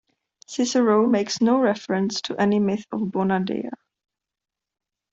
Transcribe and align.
Cicero 0.47 1.05
makes 1.05 1.41
no 1.41 1.59
reference 1.59 2.21
to 2.21 2.35
any 2.41 2.57
myth 2.57 2.87
of 2.91 3.11
Bona 3.11 3.39
Dea. 3.39 3.69